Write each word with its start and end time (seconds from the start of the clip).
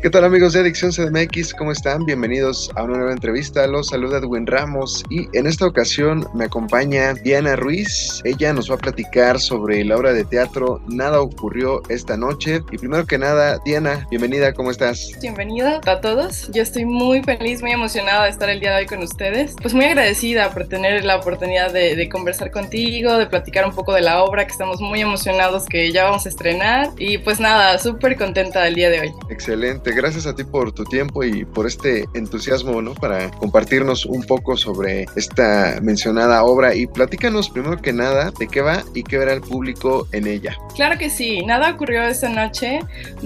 ¿Qué 0.00 0.10
tal 0.10 0.24
amigos 0.24 0.52
de 0.52 0.60
Adicción 0.60 0.92
CDMX? 0.92 1.52
¿Cómo 1.54 1.72
están? 1.72 2.04
Bienvenidos 2.04 2.70
a 2.76 2.84
una 2.84 2.98
nueva 2.98 3.10
entrevista. 3.10 3.66
Los 3.66 3.88
saluda 3.88 4.18
Edwin 4.18 4.46
Ramos 4.46 5.02
y 5.10 5.26
en 5.36 5.48
esta 5.48 5.66
ocasión 5.66 6.24
me 6.34 6.44
acompaña 6.44 7.14
Diana 7.14 7.56
Ruiz. 7.56 8.22
Ella 8.24 8.52
nos 8.52 8.70
va 8.70 8.76
a 8.76 8.78
platicar 8.78 9.40
sobre 9.40 9.84
la 9.84 9.96
obra 9.96 10.12
de 10.12 10.24
teatro 10.24 10.80
Nada 10.86 11.20
ocurrió 11.20 11.82
esta 11.88 12.16
noche. 12.16 12.62
Y 12.70 12.78
primero 12.78 13.06
que 13.06 13.18
nada, 13.18 13.58
Diana, 13.64 14.06
bienvenida, 14.08 14.54
¿cómo 14.54 14.70
estás? 14.70 15.10
Bienvenida 15.20 15.80
a 15.84 16.00
todos. 16.00 16.48
Yo 16.52 16.62
estoy 16.62 16.84
muy 16.84 17.20
feliz, 17.24 17.60
muy 17.60 17.72
emocionada 17.72 18.26
de 18.26 18.30
estar 18.30 18.48
el 18.50 18.60
día 18.60 18.70
de 18.70 18.82
hoy 18.82 18.86
con 18.86 19.02
ustedes. 19.02 19.56
Pues 19.60 19.74
muy 19.74 19.86
agradecida 19.86 20.52
por 20.52 20.68
tener 20.68 21.04
la 21.04 21.16
oportunidad 21.16 21.72
de, 21.72 21.96
de 21.96 22.08
conversar 22.08 22.52
contigo, 22.52 23.18
de 23.18 23.26
platicar 23.26 23.66
un 23.66 23.74
poco 23.74 23.94
de 23.94 24.02
la 24.02 24.22
obra, 24.22 24.46
que 24.46 24.52
estamos 24.52 24.80
muy 24.80 25.00
emocionados 25.00 25.66
que 25.66 25.90
ya 25.90 26.04
vamos 26.04 26.24
a 26.24 26.28
estrenar. 26.28 26.90
Y 26.98 27.18
pues 27.18 27.40
nada, 27.40 27.80
súper 27.80 28.16
contenta 28.16 28.62
del 28.62 28.76
día 28.76 28.90
de 28.90 29.00
hoy. 29.00 29.12
Excelente 29.28 29.87
gracias 29.92 30.26
a 30.26 30.34
ti 30.34 30.44
por 30.44 30.72
tu 30.72 30.84
tiempo 30.84 31.24
y 31.24 31.44
por 31.44 31.66
este 31.66 32.06
entusiasmo, 32.14 32.82
¿no? 32.82 32.94
Para 32.94 33.30
compartirnos 33.30 34.06
un 34.06 34.22
poco 34.22 34.56
sobre 34.56 35.06
esta 35.16 35.78
mencionada 35.82 36.44
obra 36.44 36.74
y 36.74 36.86
platícanos 36.86 37.50
primero 37.50 37.80
que 37.80 37.92
nada 37.92 38.32
de 38.38 38.48
qué 38.48 38.60
va 38.60 38.82
y 38.94 39.02
qué 39.02 39.18
verá 39.18 39.32
el 39.32 39.40
público 39.40 40.08
en 40.12 40.26
ella. 40.26 40.56
Claro 40.74 40.98
que 40.98 41.10
sí, 41.10 41.44
nada 41.44 41.70
ocurrió 41.70 42.02
esta 42.02 42.28
noche. 42.28 42.80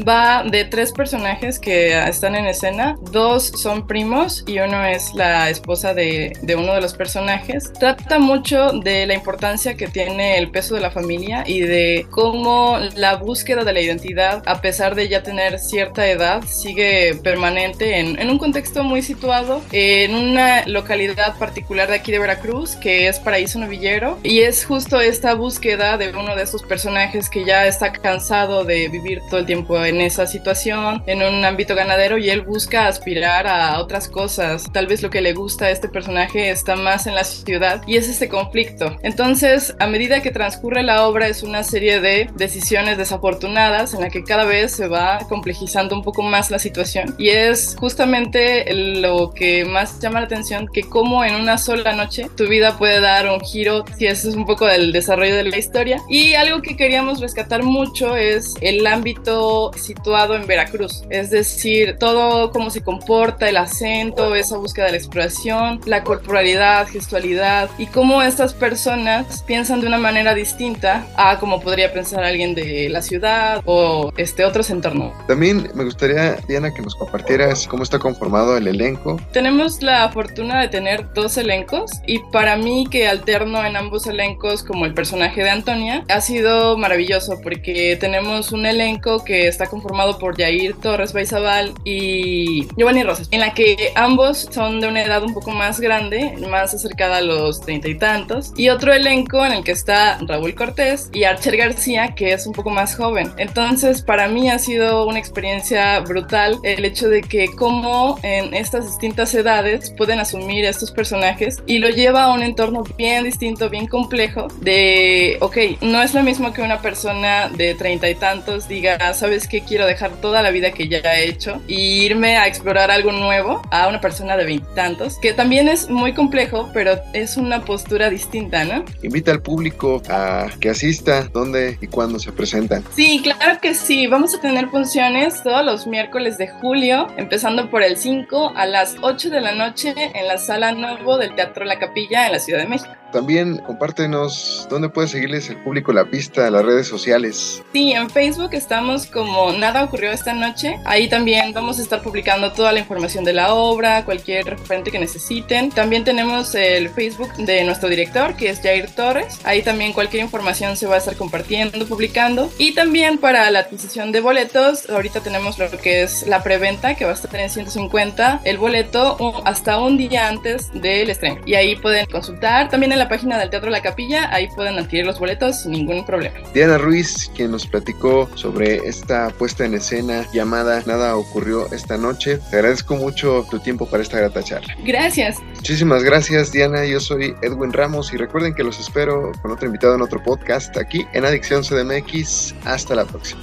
Va 0.08 0.44
de 0.44 0.64
tres 0.64 0.92
personajes 0.92 1.58
que 1.58 1.98
están 2.08 2.34
en 2.34 2.46
escena, 2.46 2.96
dos 3.10 3.46
son 3.56 3.86
primos 3.86 4.44
y 4.46 4.58
uno 4.58 4.84
es 4.84 5.12
la 5.14 5.50
esposa 5.50 5.94
de, 5.94 6.32
de 6.42 6.56
uno 6.56 6.74
de 6.74 6.80
los 6.80 6.94
personajes. 6.94 7.72
Trata 7.72 8.18
mucho 8.18 8.72
de 8.72 9.06
la 9.06 9.14
importancia 9.14 9.74
que 9.74 9.88
tiene 9.88 10.38
el 10.38 10.50
peso 10.50 10.74
de 10.74 10.80
la 10.80 10.90
familia 10.90 11.44
y 11.46 11.60
de 11.60 12.06
cómo 12.10 12.78
la 12.96 13.16
búsqueda 13.16 13.64
de 13.64 13.72
la 13.72 13.80
identidad, 13.80 14.42
a 14.46 14.60
pesar 14.60 14.94
de 14.94 15.08
ya 15.08 15.22
tener 15.22 15.58
cierta 15.58 16.08
edad, 16.08 16.42
sigue 16.52 17.14
permanente 17.22 17.98
en, 17.98 18.18
en, 18.18 18.30
un 18.30 18.38
contexto 18.38 18.84
muy 18.84 19.02
situado 19.02 19.62
en 19.72 20.14
una 20.14 20.66
localidad 20.66 21.36
particular 21.38 21.88
de 21.88 21.96
aquí 21.96 22.12
de 22.12 22.18
Veracruz, 22.18 22.76
que 22.76 23.08
es 23.08 23.18
Paraíso 23.18 23.58
Novillero, 23.58 24.18
y 24.22 24.40
es 24.40 24.64
justo 24.64 25.00
esta 25.00 25.34
búsqueda 25.34 25.96
de 25.96 26.10
uno 26.10 26.36
de 26.36 26.42
esos 26.42 26.62
personajes 26.62 27.28
que 27.28 27.44
ya 27.44 27.66
está 27.66 27.92
cansado 27.92 28.64
de 28.64 28.88
vivir 28.88 29.20
todo 29.28 29.40
el 29.40 29.46
tiempo 29.46 29.82
en 29.84 30.00
esa 30.00 30.26
situación, 30.26 31.02
en 31.06 31.22
un 31.22 31.44
ámbito 31.44 31.74
ganadero, 31.74 32.18
y 32.18 32.30
él 32.30 32.42
busca 32.42 32.86
aspirar 32.86 33.46
a 33.46 33.78
otras 33.80 34.08
cosas. 34.08 34.70
Tal 34.72 34.86
vez 34.86 35.02
lo 35.02 35.10
que 35.10 35.20
le 35.20 35.32
gusta 35.32 35.66
a 35.66 35.70
este 35.70 35.88
personaje 35.88 36.50
está 36.50 36.76
más 36.76 37.06
en 37.06 37.14
la 37.14 37.24
ciudad, 37.24 37.82
y 37.86 37.96
es 37.96 38.08
este 38.08 38.28
conflicto. 38.28 38.96
Entonces, 39.02 39.74
a 39.78 39.86
medida 39.86 40.22
que 40.22 40.30
transcurre 40.30 40.82
la 40.82 41.06
obra, 41.06 41.28
es 41.28 41.42
una 41.42 41.64
serie 41.64 42.00
de 42.00 42.28
decisiones 42.34 42.98
desafortunadas 42.98 43.94
en 43.94 44.00
la 44.00 44.10
que 44.10 44.24
cada 44.24 44.44
vez 44.44 44.72
se 44.72 44.88
va 44.88 45.18
complejizando 45.28 45.94
un 45.94 46.02
poco 46.02 46.22
más 46.22 46.41
la 46.50 46.58
situación. 46.58 47.14
Y 47.18 47.30
es 47.30 47.76
justamente 47.78 48.72
lo 48.74 49.32
que 49.32 49.64
más 49.64 50.00
llama 50.00 50.20
la 50.20 50.26
atención, 50.26 50.68
que 50.72 50.82
como 50.82 51.24
en 51.24 51.34
una 51.34 51.58
sola 51.58 51.92
noche 51.92 52.28
tu 52.36 52.46
vida 52.48 52.76
puede 52.78 53.00
dar 53.00 53.28
un 53.28 53.40
giro, 53.40 53.84
si 53.96 54.06
eso 54.06 54.28
es 54.28 54.34
un 54.34 54.46
poco 54.46 54.66
del 54.66 54.92
desarrollo 54.92 55.36
de 55.36 55.44
la 55.44 55.56
historia. 55.56 56.00
Y 56.08 56.34
algo 56.34 56.62
que 56.62 56.76
queríamos 56.76 57.20
rescatar 57.20 57.62
mucho 57.62 58.16
es 58.16 58.54
el 58.60 58.86
ámbito 58.86 59.70
situado 59.76 60.34
en 60.34 60.46
Veracruz, 60.46 61.02
es 61.10 61.30
decir, 61.30 61.96
todo 61.98 62.50
cómo 62.50 62.70
se 62.70 62.82
comporta, 62.82 63.48
el 63.48 63.56
acento, 63.56 64.34
esa 64.34 64.56
búsqueda 64.56 64.86
de 64.86 64.92
la 64.92 64.98
exploración, 64.98 65.80
la 65.86 66.02
corporalidad, 66.04 66.86
gestualidad 66.88 67.70
y 67.78 67.86
cómo 67.86 68.22
estas 68.22 68.54
personas 68.54 69.42
piensan 69.46 69.80
de 69.80 69.86
una 69.86 69.98
manera 69.98 70.34
distinta 70.34 71.06
a 71.16 71.38
como 71.38 71.60
podría 71.60 71.92
pensar 71.92 72.24
alguien 72.24 72.54
de 72.54 72.88
la 72.88 73.02
ciudad 73.02 73.62
o 73.64 74.12
este 74.16 74.44
otros 74.44 74.70
entornos. 74.70 75.12
También 75.26 75.70
me 75.74 75.84
gustaría 75.84 76.31
Diana, 76.46 76.72
que 76.72 76.82
nos 76.82 76.94
compartieras 76.94 77.66
cómo 77.66 77.82
está 77.82 77.98
conformado 77.98 78.56
el 78.56 78.66
elenco. 78.66 79.20
Tenemos 79.32 79.82
la 79.82 80.08
fortuna 80.10 80.60
de 80.60 80.68
tener 80.68 81.12
dos 81.12 81.36
elencos 81.36 81.90
y 82.06 82.18
para 82.32 82.56
mí 82.56 82.86
que 82.90 83.08
alterno 83.08 83.64
en 83.64 83.76
ambos 83.76 84.06
elencos 84.06 84.62
como 84.62 84.86
el 84.86 84.94
personaje 84.94 85.42
de 85.42 85.50
Antonia 85.50 86.04
ha 86.08 86.20
sido 86.20 86.76
maravilloso 86.76 87.40
porque 87.42 87.96
tenemos 88.00 88.52
un 88.52 88.66
elenco 88.66 89.24
que 89.24 89.48
está 89.48 89.66
conformado 89.66 90.18
por 90.18 90.36
Jair 90.36 90.74
Torres 90.76 91.12
Baizabal 91.12 91.72
y 91.84 92.66
Giovanni 92.76 93.02
Rosas, 93.02 93.28
en 93.30 93.40
la 93.40 93.54
que 93.54 93.92
ambos 93.94 94.48
son 94.50 94.80
de 94.80 94.88
una 94.88 95.02
edad 95.02 95.22
un 95.22 95.34
poco 95.34 95.50
más 95.50 95.80
grande, 95.80 96.34
más 96.48 96.74
acercada 96.74 97.18
a 97.18 97.20
los 97.20 97.60
treinta 97.60 97.88
y 97.88 97.96
tantos, 97.96 98.52
y 98.56 98.68
otro 98.68 98.92
elenco 98.92 99.44
en 99.44 99.52
el 99.52 99.64
que 99.64 99.72
está 99.72 100.18
Raúl 100.26 100.54
Cortés 100.54 101.10
y 101.12 101.24
Archer 101.24 101.56
García, 101.56 102.14
que 102.14 102.32
es 102.32 102.46
un 102.46 102.52
poco 102.52 102.70
más 102.70 102.96
joven. 102.96 103.32
Entonces, 103.36 104.02
para 104.02 104.28
mí 104.28 104.50
ha 104.50 104.58
sido 104.58 105.06
una 105.06 105.18
experiencia 105.18 106.00
brutal 106.00 106.21
el 106.62 106.84
hecho 106.84 107.08
de 107.08 107.22
que 107.22 107.48
cómo 107.56 108.18
en 108.22 108.54
estas 108.54 108.86
distintas 108.86 109.34
edades 109.34 109.90
pueden 109.96 110.20
asumir 110.20 110.64
estos 110.64 110.90
personajes 110.90 111.62
y 111.66 111.78
lo 111.78 111.88
lleva 111.88 112.24
a 112.24 112.32
un 112.32 112.42
entorno 112.42 112.84
bien 112.96 113.24
distinto, 113.24 113.68
bien 113.68 113.86
complejo 113.86 114.48
de, 114.60 115.36
ok, 115.40 115.56
no 115.80 116.02
es 116.02 116.14
lo 116.14 116.22
mismo 116.22 116.52
que 116.52 116.62
una 116.62 116.80
persona 116.80 117.48
de 117.48 117.74
treinta 117.74 118.08
y 118.08 118.14
tantos 118.14 118.68
diga, 118.68 119.12
sabes 119.14 119.46
que 119.46 119.62
quiero 119.62 119.86
dejar 119.86 120.10
toda 120.20 120.42
la 120.42 120.50
vida 120.50 120.72
que 120.72 120.88
ya 120.88 120.98
he 120.98 121.28
hecho 121.28 121.60
y 121.66 122.04
irme 122.04 122.36
a 122.36 122.46
explorar 122.46 122.90
algo 122.90 123.12
nuevo 123.12 123.62
a 123.70 123.88
una 123.88 124.00
persona 124.00 124.36
de 124.36 124.44
veintitantos, 124.44 125.18
que 125.18 125.32
también 125.32 125.68
es 125.68 125.88
muy 125.88 126.12
complejo, 126.12 126.70
pero 126.72 127.00
es 127.12 127.36
una 127.36 127.64
postura 127.64 128.10
distinta, 128.10 128.64
¿no? 128.64 128.84
Invita 129.02 129.30
al 129.30 129.42
público 129.42 130.02
a 130.08 130.48
que 130.60 130.70
asista, 130.70 131.28
dónde 131.32 131.78
y 131.80 131.86
cuándo 131.86 132.18
se 132.18 132.32
presentan. 132.32 132.84
Sí, 132.94 133.20
claro 133.22 133.60
que 133.60 133.74
sí, 133.74 134.06
vamos 134.06 134.34
a 134.34 134.40
tener 134.40 134.68
funciones 134.68 135.42
todos 135.42 135.64
los 135.64 135.86
miércoles 136.12 136.36
de 136.36 136.48
julio, 136.48 137.06
empezando 137.16 137.70
por 137.70 137.82
el 137.82 137.96
5 137.96 138.52
a 138.54 138.66
las 138.66 138.96
8 139.00 139.30
de 139.30 139.40
la 139.40 139.54
noche 139.54 139.94
en 139.96 140.28
la 140.28 140.36
Sala 140.36 140.72
Nuevo 140.72 141.16
del 141.16 141.34
Teatro 141.34 141.64
La 141.64 141.78
Capilla 141.78 142.26
en 142.26 142.32
la 142.32 142.38
Ciudad 142.38 142.60
de 142.60 142.68
México. 142.68 143.01
También 143.12 143.58
compártenos 143.58 144.66
dónde 144.70 144.88
puede 144.88 145.08
seguirles 145.08 145.50
el 145.50 145.56
público 145.58 145.92
la 145.92 146.06
pista, 146.06 146.50
las 146.50 146.64
redes 146.64 146.86
sociales. 146.88 147.62
Sí, 147.72 147.92
en 147.92 148.10
Facebook 148.10 148.50
estamos 148.52 149.06
como 149.06 149.52
Nada 149.52 149.84
ocurrió 149.84 150.10
esta 150.10 150.32
noche. 150.32 150.78
Ahí 150.84 151.08
también 151.08 151.52
vamos 151.52 151.78
a 151.78 151.82
estar 151.82 152.02
publicando 152.02 152.52
toda 152.52 152.72
la 152.72 152.80
información 152.80 153.24
de 153.24 153.32
la 153.32 153.54
obra, 153.54 154.04
cualquier 154.04 154.46
referente 154.46 154.90
que 154.90 154.98
necesiten. 154.98 155.70
También 155.70 156.04
tenemos 156.04 156.54
el 156.54 156.88
Facebook 156.88 157.32
de 157.36 157.64
nuestro 157.64 157.88
director, 157.88 158.34
que 158.36 158.50
es 158.50 158.60
Jair 158.60 158.90
Torres. 158.90 159.38
Ahí 159.44 159.62
también 159.62 159.92
cualquier 159.92 160.22
información 160.22 160.76
se 160.76 160.86
va 160.86 160.94
a 160.94 160.98
estar 160.98 161.16
compartiendo, 161.16 161.86
publicando. 161.86 162.50
Y 162.58 162.74
también 162.74 163.18
para 163.18 163.50
la 163.50 163.60
adquisición 163.60 164.12
de 164.12 164.20
boletos, 164.20 164.88
ahorita 164.88 165.20
tenemos 165.20 165.58
lo 165.58 165.70
que 165.70 166.02
es 166.02 166.26
la 166.26 166.42
preventa, 166.42 166.94
que 166.94 167.04
va 167.04 167.10
a 167.10 167.14
estar 167.14 167.34
en 167.36 167.50
150 167.50 168.40
el 168.44 168.58
boleto 168.58 169.42
hasta 169.44 169.78
un 169.78 169.96
día 169.96 170.28
antes 170.28 170.72
del 170.72 171.10
estreno. 171.10 171.40
Y 171.44 171.54
ahí 171.54 171.76
pueden 171.76 172.06
consultar. 172.06 172.68
También 172.68 172.92
en 172.92 172.98
la 173.02 173.08
página 173.08 173.36
del 173.36 173.50
Teatro 173.50 173.68
La 173.68 173.82
Capilla, 173.82 174.32
ahí 174.32 174.46
pueden 174.54 174.78
adquirir 174.78 175.04
los 175.04 175.18
boletos 175.18 175.62
sin 175.62 175.72
ningún 175.72 176.06
problema. 176.06 176.38
Diana 176.54 176.78
Ruiz, 176.78 177.28
quien 177.34 177.50
nos 177.50 177.66
platicó 177.66 178.30
sobre 178.36 178.76
esta 178.76 179.30
puesta 179.30 179.64
en 179.64 179.74
escena 179.74 180.24
llamada 180.32 180.80
Nada 180.86 181.16
ocurrió 181.16 181.66
esta 181.72 181.96
noche. 181.96 182.38
Te 182.50 182.56
agradezco 182.58 182.94
mucho 182.94 183.44
tu 183.50 183.58
tiempo 183.58 183.86
para 183.86 184.04
esta 184.04 184.18
grata 184.18 184.40
charla. 184.44 184.76
Gracias. 184.84 185.40
Muchísimas 185.56 186.04
gracias, 186.04 186.52
Diana. 186.52 186.84
Yo 186.84 187.00
soy 187.00 187.34
Edwin 187.42 187.72
Ramos 187.72 188.12
y 188.12 188.18
recuerden 188.18 188.54
que 188.54 188.62
los 188.62 188.78
espero 188.78 189.32
con 189.42 189.50
otro 189.50 189.66
invitado 189.66 189.96
en 189.96 190.02
otro 190.02 190.22
podcast 190.22 190.76
aquí 190.76 191.04
en 191.12 191.24
Adicción 191.24 191.64
CDMX. 191.64 192.54
Hasta 192.64 192.94
la 192.94 193.04
próxima. 193.04 193.42